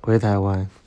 [0.00, 0.79] 回台湾。